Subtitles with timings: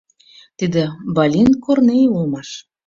[0.57, 0.83] Тиде
[1.15, 2.49] Балинт Кӧрнеи улмаш.